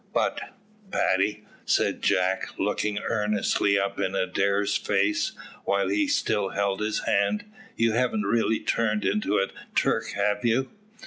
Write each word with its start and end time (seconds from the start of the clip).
"But, 0.15 0.41
Paddy," 0.89 1.45
said 1.63 2.01
Jack, 2.01 2.57
looking 2.57 2.97
earnestly 2.97 3.77
up 3.77 3.99
in 3.99 4.15
Adair's 4.15 4.75
face, 4.75 5.33
while 5.63 5.89
he 5.89 6.07
still 6.07 6.49
held 6.49 6.79
his 6.81 7.03
hand, 7.05 7.45
"you 7.75 7.91
haven't 7.91 8.23
really 8.23 8.59
turned 8.61 9.05
into 9.05 9.37
a 9.37 9.49
Turk, 9.75 10.13
have 10.15 10.43
you?" 10.43 10.71